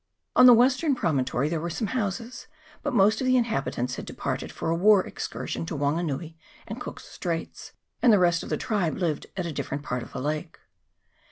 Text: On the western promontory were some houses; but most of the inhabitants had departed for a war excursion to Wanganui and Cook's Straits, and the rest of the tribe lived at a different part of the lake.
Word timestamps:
On 0.35 0.47
the 0.47 0.53
western 0.55 0.95
promontory 0.95 1.55
were 1.55 1.69
some 1.69 1.89
houses; 1.93 2.47
but 2.81 2.91
most 2.95 3.21
of 3.21 3.27
the 3.27 3.37
inhabitants 3.37 3.97
had 3.97 4.05
departed 4.07 4.51
for 4.51 4.71
a 4.71 4.75
war 4.75 5.05
excursion 5.05 5.63
to 5.67 5.75
Wanganui 5.77 6.35
and 6.65 6.81
Cook's 6.81 7.05
Straits, 7.05 7.73
and 8.01 8.11
the 8.11 8.17
rest 8.17 8.41
of 8.41 8.49
the 8.49 8.57
tribe 8.57 8.97
lived 8.97 9.27
at 9.37 9.45
a 9.45 9.53
different 9.53 9.83
part 9.83 10.01
of 10.01 10.11
the 10.13 10.19
lake. 10.19 10.57